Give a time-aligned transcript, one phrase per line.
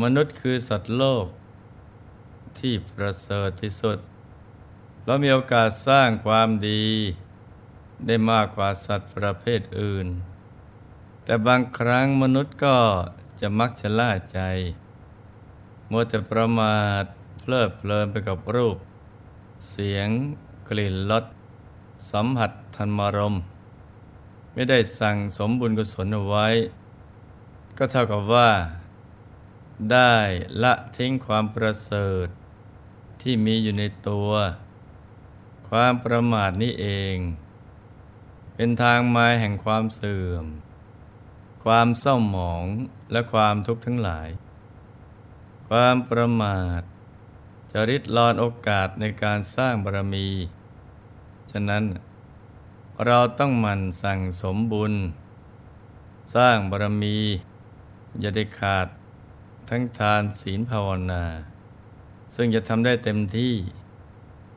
[0.00, 1.26] มนุษย์คือสัตว์โลก
[2.58, 3.98] ที่ประเสริฐที่สุด
[5.04, 6.84] เรามีโอกาสสร้างความดี
[8.06, 10.06] ได้มากกว่าสัตว์ประเภทอื่น
[11.24, 12.76] แต่บางครั้งมนุษย์ก็
[13.40, 14.40] จะมักจะล่าใจ
[15.90, 17.04] มัวแต่ประมาท
[17.40, 18.76] เพลิดเพลินไปกับรูป
[19.70, 20.08] เสียง
[20.68, 21.24] กลิ่นรส
[22.10, 23.34] สัมผัสทันมารม
[24.52, 26.46] ไม่ได้สั่งสมบุญกุศลเอาไว้
[27.78, 28.50] ก็เท่ากับว่า
[29.90, 30.14] ได้
[30.62, 32.26] ละทิ้งความประเสริฐ
[33.22, 34.30] ที่มีอยู่ในตัว
[35.68, 37.16] ความประมาทนี้เอง
[38.54, 40.46] เป็นทางมาแห่งความเสื่อม
[41.64, 42.64] ความเศร้าหมอง
[43.12, 44.28] และความทุกข์ทั้งหลาย
[45.68, 46.82] ความประมาท
[47.72, 50.28] จะริดรอนโอกาสในการสร้างบารมี
[51.50, 51.84] ฉะนั้น
[53.06, 54.94] เราต้องมันสั่งสมบุญ
[56.34, 57.16] สร้างบารมี
[58.20, 58.88] อย่าได้ขาด
[59.68, 61.24] ทั้งทานศีลภาวนา
[62.34, 63.54] ซึ่งจะทำได้เต็มที่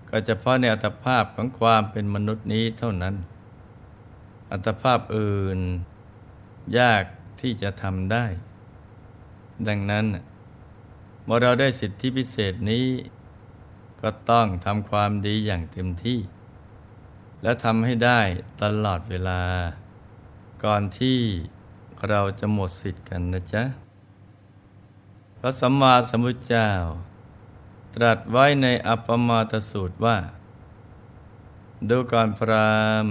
[0.09, 3.15] ก็จะเฉพาะในอัตภาพของความเป็นมนุษย์นี้เท่านั้น
[4.51, 5.59] อัตภาพอื่น
[6.79, 7.03] ยาก
[7.41, 8.25] ที่จะทำได้
[9.67, 10.05] ดังนั้น
[11.23, 12.87] เมื่อเราได้สิทธิพิเศษนี้
[14.01, 16.19] ก็ต้องทำความดีอย่างเต็มที่
[17.43, 18.21] และทำให้ได้
[18.61, 19.41] ตลอดเวลา
[20.63, 21.19] ก่อนที่
[22.09, 23.84] เราจะหมดสิทธิ์กันนะจ๊ะ
[25.45, 26.69] ระสัมมาสัมพุทธเจ้า
[27.95, 30.17] ตรัสไว้ในอัปปมาตสูตรว่า
[31.89, 33.05] ดูก่อนพราม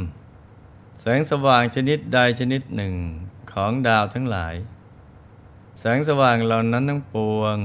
[1.01, 2.95] แสงสว่างชนิดใดชนิดหนึ่ง
[3.53, 4.55] ของดาวทั้งหลาย
[5.81, 7.59] แสงสว่างเหล่านั้นทั้งปวง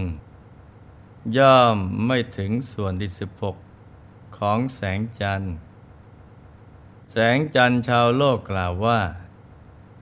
[1.38, 3.56] ย่อมไม่ถึงส่วนที่สิบหก
[4.38, 5.54] ของแสงจันทร์
[7.12, 9.00] แสงจันทร์ชาวโลกกล่าวว่า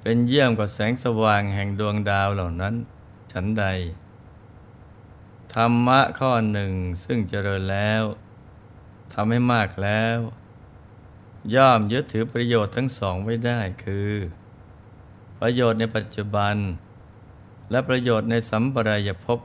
[0.01, 2.73] เป็นเยี่ยมกว่าแสงสว่างแห่งดวงดาวเหล่านั้น
[3.31, 3.65] ฉันใด
[5.55, 8.03] ธรรมะข้อหนึ่งซึ่งเจริญแล้ว
[9.13, 10.17] ทำให้มากแล้ว
[11.55, 14.11] ย่อมยึดถือประโยชน์ทั้งสองไว้ได้คือ
[15.39, 16.55] ประโยชน์ในปัจจุบัน
[17.71, 19.39] และประโยชน์ในสัมปรายภพ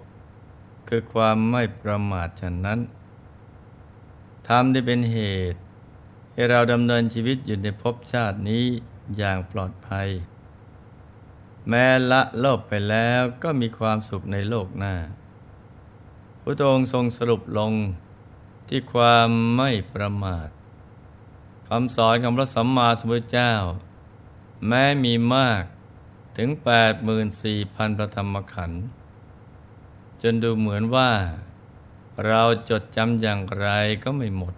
[0.88, 2.80] คือความไม่ประมาทฉะนั้น
[4.48, 5.18] ทำได้เป็นเห
[5.52, 5.60] ตุ
[6.32, 8.64] ให้เราดำเนินชีวิตอยู่ในภพชาตินี้
[9.16, 10.08] อย่างปลอดภัย
[11.68, 14.94] แม้ละโลกไปแล้วก็มีความสุขในโลกหน้า
[16.42, 17.72] พระองค์ทรงสรุปลง
[18.68, 20.48] ที่ความไม่ประมาท
[21.68, 23.52] คำสอนของพระสัมมาสัมพุทธเจ้า
[24.66, 25.62] แม้มีมาก
[26.36, 26.48] ถึง
[27.24, 28.84] 84,000พระธรรมขันธ์
[30.22, 31.10] จนดูเหมือนว่า
[32.26, 33.68] เราจดจำอย่างไร
[34.04, 34.54] ก็ไม่หมด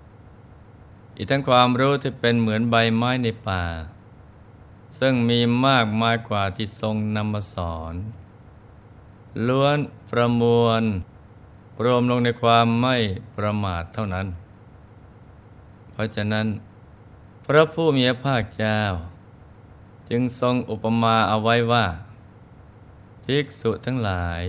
[1.16, 3.64] อีกทั้งความรู้ที่เป็นเหมือนใบไม้ในป่า
[4.98, 7.94] ซึ่งมีมากมายกว่าที่ทรงนำมาสอน
[9.46, 9.78] ล้วน
[10.10, 10.82] ประมวล
[11.82, 12.96] รวมลงในความไม่
[13.36, 14.26] ประมาทเท่านั้น
[15.92, 16.46] เพราะฉะนั้น
[17.46, 18.80] พระผู้มีพระภาคเจ้า
[20.10, 21.86] จึงทรงอุปมาเอาไว้ว่า
[23.24, 24.42] ภิกษุทั้งหลาย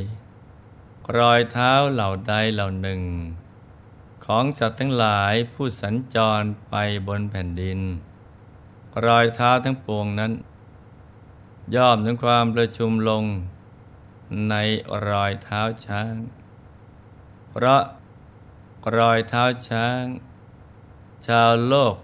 [1.18, 3.02] รอยเท้าเหล่าใดเหล่าหนึ่ง
[4.26, 6.76] ของสัตว์ทั้งหลายผู้สัญจรไป
[7.08, 7.80] บนแผ่นดิน
[9.06, 10.32] รอยเท้าทั้งปวงนั้น
[11.76, 13.24] ย่อมถึงความประชุมลง
[14.50, 14.56] ใน
[15.10, 16.14] รอยเท้าช้าง
[17.58, 17.84] เพราะ
[18.98, 20.04] รอยเท้าช้าง
[21.28, 21.96] ชาวโลก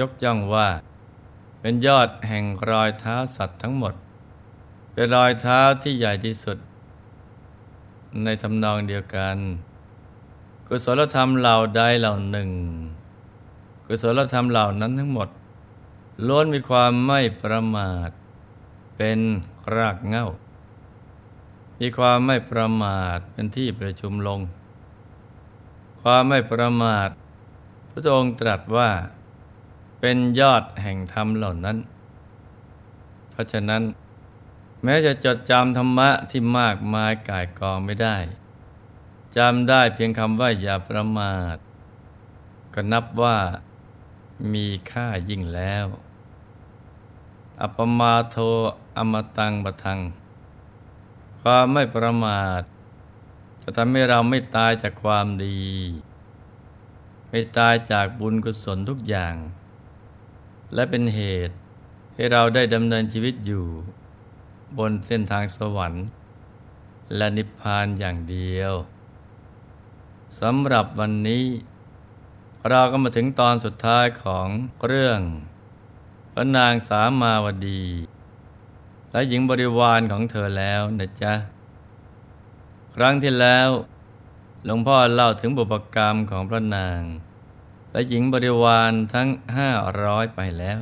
[0.00, 0.68] ยกย่องว่า
[1.60, 3.94] เป็นยอดแห่งรอยเท้าสัตว์ทั้งหมด
[4.92, 6.58] เป็นรอยเท้าที่ใหญ่ที่สุด
[8.24, 9.36] ในทำนองเดียวกัน
[10.68, 12.50] กุศลธรรมเหล่าใดเหล่าหนึ่ง
[13.86, 15.28] กุศลธรรมเหล่านั้นทั้งหมด
[16.26, 18.10] ล้วนมีความไม่ประมาท
[18.96, 19.18] เป็น
[19.74, 20.26] รากเง้า
[21.80, 24.42] มีความไม่ประมาทเป็นที่ประชุมลง
[26.06, 27.08] ความไม่ประมาท
[27.90, 28.90] พระองค์ตรัสว่า
[30.00, 31.78] เป็นยอดแห่งธรรมเหล่านั้น
[33.30, 33.82] เพราะฉะนั้น
[34.82, 38.16] แม้จะจดจำธรรมะที่มากมายกายกองไม่ได้
[39.36, 41.56] จำได้เพียงคำว่าอย่าประมาท
[42.74, 43.38] ก็นับว่า
[44.52, 45.86] มีค่ายิ่งแล้ว
[47.60, 48.36] อปมาโท
[48.96, 50.00] อมตังบทัง
[51.40, 52.62] ความไม่ประมาท
[53.66, 55.60] จะทำให้เราไม่ตายจากความดี
[57.30, 59.34] ไม่ตายจากบุญกุศลทุกอย่าง
[60.74, 61.54] และเป็นเหตุ
[62.14, 63.66] ให้เราได้ดำเนินชีวิตอยู่
[64.78, 66.04] บนเส้นทางสวรรค์
[67.16, 68.72] และนิพพานอย่างเดียว
[70.40, 71.44] สำหรับวันนี้
[72.68, 74.48] เราก็มาถึงตอนสุดท้ายของ
[74.86, 75.20] เรื่อง
[76.32, 77.84] พระนางสามาวดี
[79.12, 81.34] และหญิงบริวารของเธอแล้วนะจ๊ะ
[82.98, 83.70] ครั้งที่แล้ว
[84.64, 87.02] หลวงพ่อเล่าถึงบุพกรรมของพระนาง
[87.92, 89.70] และหญิงบริวารทั้งห้า
[90.02, 90.80] ร้อยไปแล้ว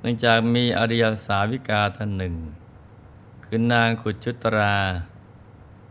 [0.00, 2.34] เนื่องจากมีอริยสาวิกาท่านหนึ่ง
[3.44, 4.76] คือนางขุชุตรา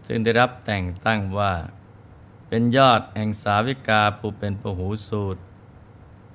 [0.06, 1.54] ซึ่งได้รับแต่งตั้งว่า
[2.48, 5.42] เป็นยอดแห่งสาวิกาผู้เป็นปหูสูตร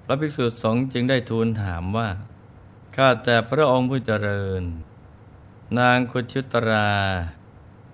[0.04, 2.08] พระภิกษุสงฆ์จึงได้ทูลถามว่า
[2.96, 4.62] ข้าแต่พระองค์ผู้เจริญ
[5.78, 6.90] นางขุชุตรา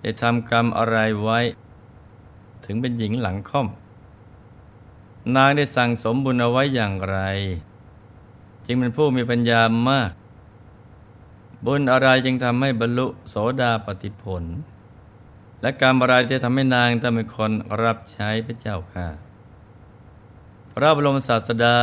[0.07, 1.39] ได้ทำกรรมอะไรไว้
[2.65, 3.67] ถึงเป็นหญิงหลังค่อม
[5.35, 7.17] นางได้สั่งสมบุญเอาไว้อย่างไร
[8.65, 10.11] จึงเป็นผู้มีปัญญามาก
[11.65, 14.43] บุญอะไรจึงทำให้บรรลุโสดาปติผล
[15.61, 17.51] และกรรมอะไรที่ทำให้นางต้องเป็นคน
[17.83, 19.07] รับใช้พระเจ้าค่ะ
[20.73, 21.79] พระบรมศาสดา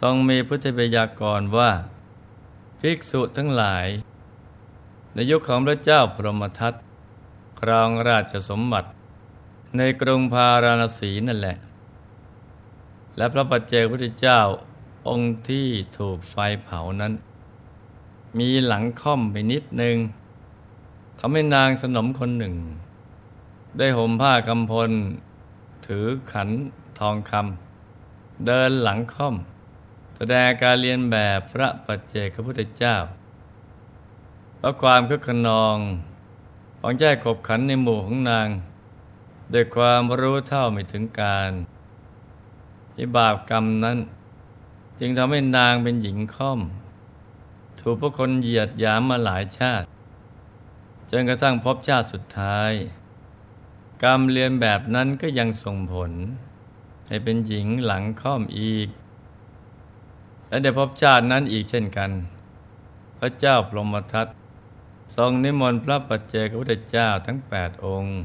[0.00, 1.70] ทรงมีพุทธบัญญัติก่อนว่า
[2.80, 3.86] ภิกษุทั้งหลาย
[5.14, 6.74] ในยุคของพระเจ้าพรหมทัต
[7.60, 8.88] ครองราชสมบัติ
[9.76, 11.56] ในกรุงพาราณสีนั่นแหละ
[13.16, 14.40] และพระปัจเจกพุทธเจ้า
[15.08, 15.68] องค์ที่
[15.98, 17.12] ถูกไฟเผานั้น
[18.38, 19.96] มีหลังค่อมไปนิดหนึ่ง
[21.18, 22.54] ทำให้นางสนมคนหนึ่ง
[23.78, 24.90] ได้ห่มผ้ากำพล
[25.86, 26.48] ถือขัน
[26.98, 29.36] ทองคำเดินหลังค่อม
[30.16, 32.96] แสดงการเรียนแบบพระปัจเจกพุทธเจ้า
[34.56, 35.78] เพราะความคึกขนอง
[36.82, 38.48] ของแจ้กบขันในหมู่ของนาง
[39.52, 41.50] ด้วยความรู้เท่าไม่ถึงการ
[42.94, 43.98] ที่บาปกรรมนั้น
[45.00, 46.60] จึงทำให้นางเป็นหญิงค่อม
[47.80, 49.86] ถูกพวกคนเหยียดหยามมาหลายชาติ
[51.10, 52.72] จนกระทั่งพบชาติสุดท้าย
[54.02, 56.12] กรรมเรียนแบบนั้นก็ยังส่งผล
[57.08, 58.88] ให้เป็นหญิงหลังค่อมอีก
[60.48, 62.10] และได้พบชาตินั้นอีกเช่นกัน
[63.18, 64.26] พระเจ้าพรหมทัต
[65.14, 68.18] ทรงนิมนต์พระปัจเจกพุทธเจ้าทั้งแปดองค์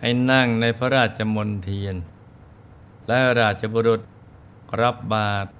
[0.00, 1.96] ให้นั่งในพระราชมนเทียน
[3.06, 4.00] และราชบุรุษ
[4.80, 5.50] รับบาตร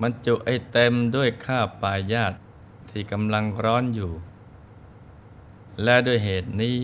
[0.00, 2.34] บรรจุไอเต็มด้วยข้าวปลายาต
[2.90, 4.12] ที่กำลังร้อนอยู่
[5.82, 6.76] และด้วยเหตุนี้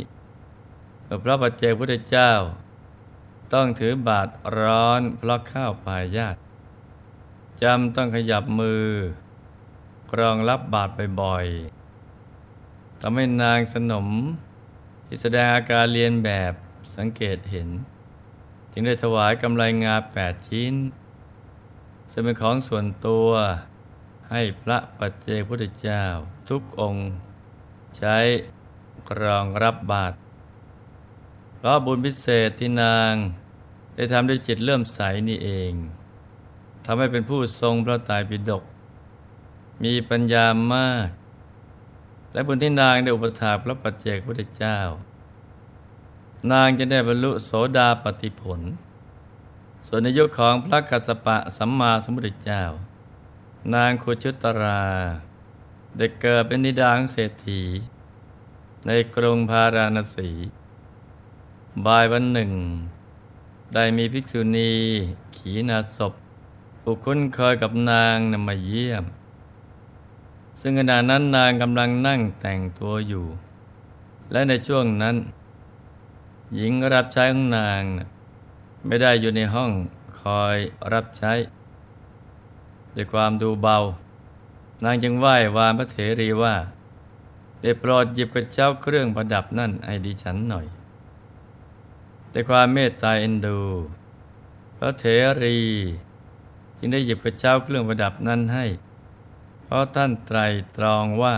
[1.22, 2.32] พระปัจเจกพุทธเจ้า
[3.52, 6.36] ต้องถือบาตรร้อนเพราะข้าวปลายาต
[7.62, 8.86] จำต้องขยับมือ
[10.12, 11.79] กรองรับบาตรบ่อยๆ
[13.00, 14.08] ทำให้นางสนม
[15.06, 16.52] ที่แสดงอาการเรียนแบบ
[16.96, 17.68] สังเกตเห็น
[18.72, 20.74] จึงได้ถวายกำไรงาแปดชิ้น
[22.10, 23.28] ซึ่งเป็นของส่วนตัว
[24.30, 26.04] ให้พระปัจเจกพุทธเจ้า
[26.48, 27.06] ทุกองค์
[27.96, 28.16] ใช้
[29.10, 30.16] กรองรับบาตร
[31.56, 33.14] เพราะบุญพิเศษที่นาง
[33.94, 35.72] ได้ทำด้วยจิตเลื่อมใสนี่เอง
[36.84, 38.64] ทำให้เป็นผู้ทรงพระตายปิฎก
[39.82, 41.08] มีปัญญามาก
[42.32, 44.78] และบุญที่นางได้อุปถาพระปัจเจกพุทธเจ้า
[46.52, 48.60] นางจะได้บรรลุโสดาปติผล
[49.86, 52.62] ส่วนในยุคของพระกัสสปะสัมมาสัมพุทธเจ้า
[53.74, 54.82] นางคุชุตรา
[55.96, 57.62] ได้เกิดเป็นนิดางเศรษฐี
[58.86, 60.30] ในกรุงพาราณสี
[61.84, 62.52] บ่ายวันหนึ่ง
[63.74, 64.72] ได้มีภิกษุณี
[65.36, 66.14] ขีณาศพ
[66.82, 69.04] ผู้คุ้นเคยกับนางนำมาเยี่ยม
[70.60, 73.26] ซึ่งขณะนั้นนางกำลังนั่งแต่งตัวอยู่
[74.32, 75.16] และในช่วงนั้น
[76.54, 77.82] หญิงรับใช้ของนาง
[78.86, 79.70] ไม่ได้อยู่ในห้อง
[80.20, 80.56] คอย
[80.92, 81.32] รับใช้
[82.94, 83.78] ด้วยความดูเบา
[84.84, 86.54] นางจึงไหว้วานพระเถรีว่า
[87.60, 90.66] ได้โปรดหยิบกระเช้าเครื่องประดับนั่นให้ดิฉันหน่อย
[92.32, 93.58] ด้วยความเมตตาเอ็นดู
[94.78, 95.04] พระเถ
[95.42, 95.58] รี
[96.78, 98.66] จึงได้หยิบกระเช้าเครื่องประดับนั้นให้
[99.70, 100.38] เพราะท่านไตร
[100.76, 101.36] ตรองว่า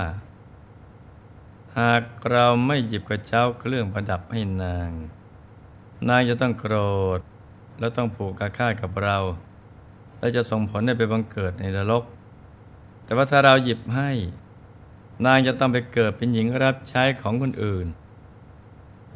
[1.78, 4.90] หากเราไม่หยิบกระเช้าเครื่องประดับให้นาง
[6.08, 6.76] นางจะต้องโกร
[7.18, 7.20] ธ
[7.78, 9.18] แล้วต้องผูกกระค่ากับเรา
[10.18, 12.04] และจะส่งผลให้ไปบังเกิดในนรก
[13.04, 14.10] แต่ว่าถ้าเราหยิบให้
[15.26, 17.86] นางจะต้องไปเกิดเป็นหญิงรับใช้ของคนอื่น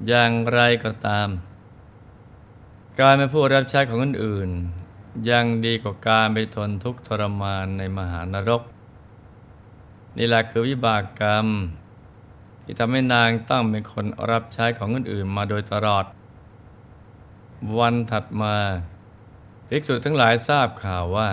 [0.07, 1.29] อย่างไรก็ตาม
[3.01, 4.51] การเป็นผู้รับใช้ของคนอื่น
[5.31, 8.63] ยังดีกว่าการไปทนทุกข์ทรมานในมหานรก
[10.19, 11.47] นี่แหละคือวิบากกรรม
[12.63, 16.05] ที่ทำให้นางต้องเป็นคนรับใช้ของคนอื่นมาโดยตลอด
[17.79, 18.55] วันถัดมา
[19.69, 21.31] ภิกษุทั้งหลายทราบข่าวว่า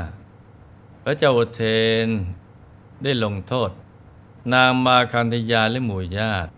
[1.03, 1.63] พระเจ้าอุเท
[2.05, 2.07] น
[3.03, 3.69] ได้ลงโทษ
[4.53, 6.51] นางมาคันธยาและหมู่ญาติ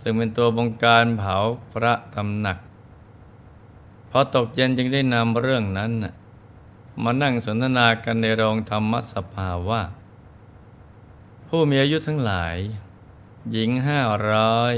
[0.00, 1.36] ซึ่งเป็นตัวบงการเผา
[1.72, 2.58] พระตำหนัก
[4.10, 5.92] พอตกเย็นจึงได้นำเรื่องนั้น
[7.02, 9.82] มานั่งสนทนากันในโรงธรรมสภาว่า
[11.48, 12.56] ผู้มีอายุทั้งหลาย
[13.52, 14.74] หญิงห้าร้อย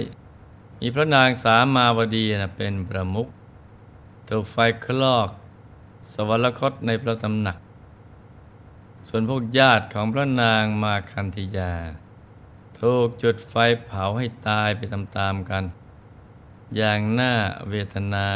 [0.80, 3.28] มีพระนางสามาวดีนะเป็นประมุข
[4.28, 5.28] ถูกไฟคลอก
[6.12, 7.58] สวรรคตในพระตำหนัก
[9.08, 11.73] ส่วนพวกญาติของพระนางมาคันธยา
[12.80, 13.54] ถูกจุดไฟ
[13.87, 15.64] เผาให้ตายไปตามๆกัน
[16.76, 17.32] อย่างน่า
[17.70, 18.28] เวทนา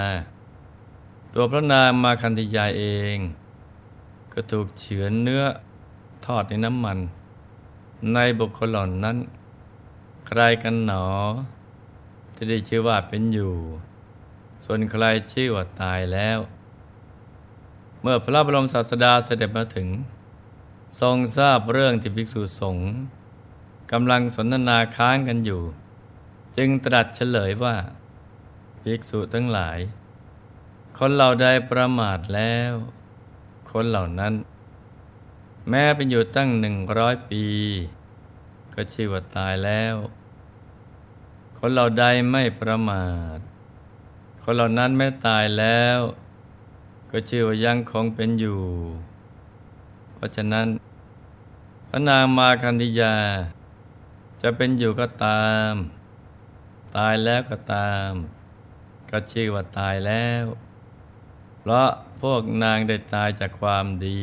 [1.35, 2.85] ตัวพระนางมาคันธยาเอ
[3.17, 3.19] ง
[4.33, 5.45] ก็ถูกเฉือนเนื้อ
[6.27, 6.99] ทอดในน้ำมัน
[8.15, 9.17] ในบุคคลหล่านั้น
[10.27, 11.07] ใครกันหนอ
[12.37, 13.55] จะได้ชื่อว่าเป็นอยู่
[14.65, 16.39] ส่วนใครชื่อว่าตายแล้ว
[18.03, 19.89] เมื่อพระบรมศาสดาเสด็จมาถึง
[21.01, 22.89] ทรงทราบเรื่องที่ภิกษุสงฆ์
[23.93, 25.63] กำลังสนทนาค้างกันอยู่
[26.57, 27.77] จึงตรัสเฉลยว่า
[28.83, 29.79] ภิกษุทั้งหลาย
[30.99, 32.73] คนเหล่าใดประมาทแล้ว
[33.71, 34.35] คนเหล่านั้น
[35.69, 37.45] แม้เป็นอยู่ตั้งหนึ่งร้อยปี
[38.75, 39.95] ก็ชื่อว่าตายแล้ว
[41.59, 43.39] คนเราใดไม่ประมาท
[44.43, 45.99] คนเหล่านั้นแม้ตายแล้ว
[47.11, 48.63] ก็ชื่อว่ายังคงเป็นอยู่
[50.15, 50.67] เพราะฉะนั้น
[51.89, 53.17] พระนางมาคันธิยา
[54.43, 55.73] จะเป็นอยู่ก็ตาม
[56.97, 58.11] ตายแล้วก็ตาม
[59.11, 60.45] ก็ชื่อว่าตายแล้ว
[61.61, 61.89] เพราะ
[62.23, 64.23] พวกนางได้ตายจากความดี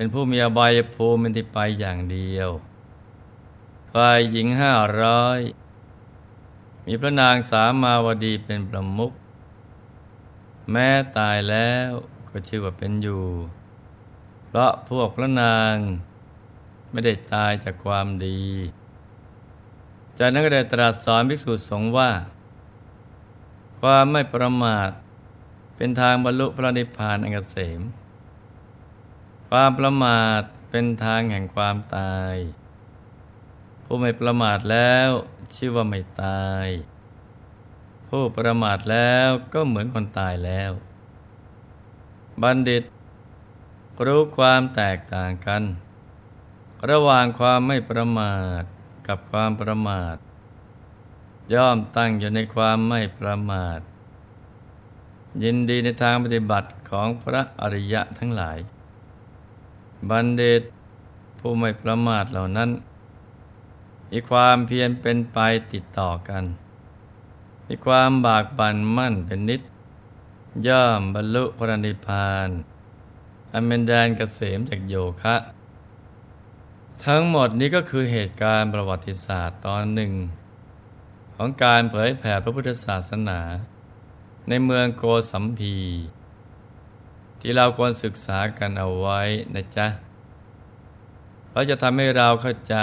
[0.00, 2.50] ป็นผู้มีอบายภูมิเป็นที่ไปอย่างเดียว
[3.92, 5.40] ฝ่ายหญิงห้าร้อย
[6.86, 9.12] มีพระนางสามาวดีเป็นประมุข
[10.70, 11.90] แม้ตายแล้ว
[12.30, 13.24] ก็ชื่อว่าเป็นอยู่
[14.46, 15.74] เพราะพวกพระนาง
[16.90, 18.40] ไม่ได้ตายจากความดี
[20.18, 22.10] จากนั้นก็ได้ตรัสสอนภิกษุสงฆ์ว่า
[23.80, 24.90] ความไม่ประมาท
[25.76, 27.82] เป็นทางบรรลุพระนิพพานอันเกษม
[29.52, 32.34] ความประมาทเป็นทางแห่งความตาย
[33.84, 35.10] ผู้ไม่ประมาทแล้ว
[35.54, 36.66] ชื่อว่าไม่ตาย
[38.08, 40.70] ผู้ประมาทแล้วก็เหมือนคนตายแล้ว
[42.42, 42.84] บัณฑิต
[44.06, 45.62] รู้ความแตกต่างกัน
[46.90, 48.62] ระหว่างความไม่ประมาท
[49.08, 50.16] กับความประมาท
[51.54, 53.80] ย่อมตั้งอยู่ในความไม่ประมาท
[55.42, 58.58] ยินดีในทางปฏิบัติของพระอริยะทั้งหลาย
[60.10, 60.62] บัณฑิต
[61.38, 62.70] ผู้ไม่ประมาทเหล่านั้น
[64.10, 65.38] มีความเพียรเป็นไป
[65.72, 66.44] ติดต่อกัน
[67.68, 69.62] มีความบากบั่นมั่นเป็นนิด
[70.66, 72.48] ย่อมบรรลุพระนิพพาน
[73.52, 75.36] อันเป็นแดนเกษมจากโยคะ
[77.04, 80.12] ทั้งหมดนี้ก็คือเหตุการณ์ประวัติศาสตร์ตอนหนึ่ง
[81.34, 83.40] ของการเผยแผ่พระพุทธศาสนา
[84.48, 85.76] ในเมืองโกสัมพี
[87.40, 89.20] ที่เราควรศึกษากันเอาไว้
[89.54, 89.86] นะจ๊ะ
[91.50, 92.76] เราจะทำให้เราเข้าใจ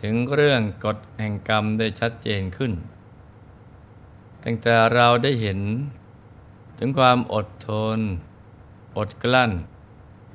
[0.00, 2.72] ถึงเรื่องกฎแห่งกรรมได้ชัดเจนขึ้น
[4.44, 5.60] ตั้งแต่เราได้เห็น
[6.78, 7.98] ถึงความอดทน
[8.98, 9.52] อดกลั้น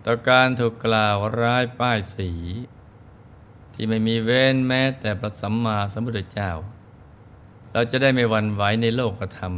[0.06, 2.32] ต่อการถูกกล่าวร้ายป้ายสี
[3.74, 6.52] ที่ไม่มีเว้นแม้แต่พระสัมมาสัมพุทธเจ้า
[7.72, 9.54] เราจะได้ไม่หวั่นไหวในโลกธรรม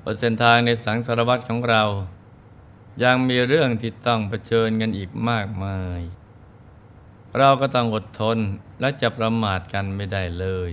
[0.00, 1.82] เพราะเส้นทางในสังสารวัตรของเรา
[3.02, 6.00] ยังมีเรื่องที่ต้องเผชิญกันอีกมากมาย
[7.38, 8.38] เราก็ต้องอดทน
[8.80, 10.70] และจะประมาทกันไม่ได้เลย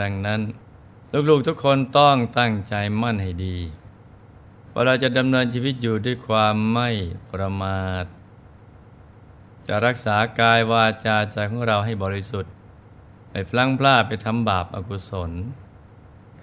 [0.00, 0.40] ดังนั้น
[1.28, 3.58] ลูกๆทุกคนต้องตั้งใจมั่นให้ดี
[4.72, 6.88] ว่าเราจะดำเนินชีวิตอยู่ด้วยความไม่
[7.32, 8.04] ประมาท
[9.66, 12.52] จะรักษากายวาจาใจของเราให้บริสุทธิ์
[13.30, 15.30] ไม่พลั้งพลาดไปทำบาปอกุศล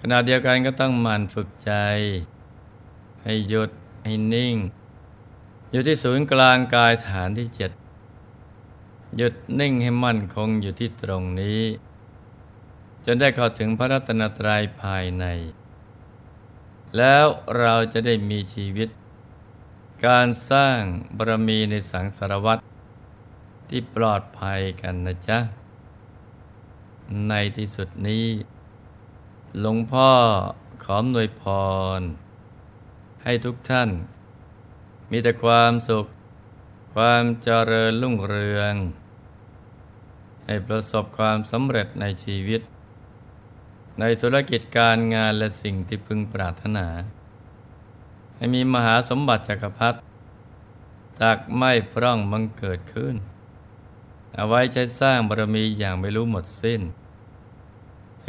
[0.00, 1.72] ขณะเดียวกันก็ต้องมันฝึกใจ
[3.22, 3.70] ให้หยุด
[4.04, 4.56] ให้นิ่ง
[5.70, 7.72] อยู่ที่ศูนย์กลางกายฐานที่เจ็ด
[9.16, 11.62] หยุดนิ่งให้มั่นคงอยู่ที่ตรงนี้
[13.04, 15.24] จนได้เข้าถึงพระรัตนตรัยภายใน
[16.96, 17.26] แล้ว
[17.58, 18.88] เราจะได้มีชีวิต
[20.06, 20.80] การสร้าง
[21.16, 22.60] บารมีในสังสารวัตร
[23.68, 25.38] ที่ปลอดภัยกันนะจ๊ะ
[27.28, 28.24] ในที่สุดนี้
[29.58, 30.10] หลวงพ่อ
[30.84, 31.42] ขอมนวยพ
[31.98, 32.00] ร
[33.24, 33.90] ให้ทุกท่าน
[35.10, 36.06] มีแต่ความสุข
[36.94, 38.74] ความเจริญรุ่งเรือง
[40.46, 42.60] ให้ประสบความสำเร็จในชีวิต
[44.00, 46.86] ในธุรกิจการงานและสิ่งที่พึงปรารถนา
[48.36, 49.98] ให้มีมหาสมบัติจักรพรรดิ
[51.20, 53.14] จากไม่พร่องบังเกิดขึ้น
[54.34, 56.82] เอาไว้ใช้สร้างบารมีอย่างไม่รู้หมดสิ้น